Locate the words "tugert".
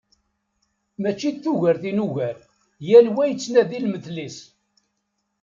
1.43-1.83